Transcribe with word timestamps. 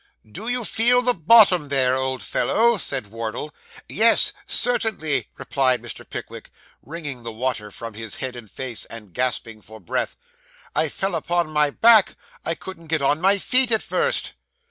'Do 0.25 0.47
you 0.49 0.65
feel 0.65 1.03
the 1.03 1.13
bottom 1.13 1.69
there, 1.69 1.95
old 1.95 2.23
fellow?' 2.23 2.77
said 2.77 3.05
Wardle. 3.05 3.53
'Yes, 3.87 4.33
certainly,' 4.47 5.29
replied 5.37 5.79
Mr. 5.79 6.09
Pickwick, 6.09 6.49
wringing 6.81 7.21
the 7.21 7.31
water 7.31 7.69
from 7.69 7.93
his 7.93 8.15
head 8.15 8.35
and 8.35 8.49
face, 8.49 8.85
and 8.85 9.13
gasping 9.13 9.61
for 9.61 9.79
breath. 9.79 10.15
'I 10.75 10.89
fell 10.89 11.13
upon 11.13 11.51
my 11.51 11.69
back. 11.69 12.15
I 12.43 12.55
couldn't 12.55 12.87
get 12.87 13.03
on 13.03 13.21
my 13.21 13.37
feet 13.37 13.71
at 13.71 13.83
first. 13.83 14.33